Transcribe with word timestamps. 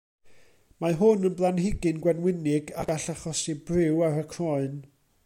Mae 0.83 0.95
hwn 1.01 1.27
yn 1.29 1.35
blanhigyn 1.41 2.01
gwenwynig 2.05 2.73
a 2.85 2.89
gall 2.91 3.07
achosi 3.17 3.59
briw 3.69 4.05
ar 4.09 4.19
y 4.27 4.29
croen. 4.35 4.79